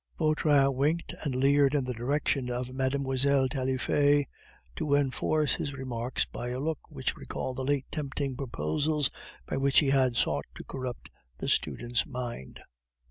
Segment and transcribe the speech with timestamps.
[0.17, 3.47] Vautrin winked and leered in the direction of Mlle.
[3.47, 4.25] Taillefer
[4.75, 9.11] to enforce his remarks by a look which recalled the late tempting proposals
[9.45, 12.61] by which he had sought to corrupt the student's mind.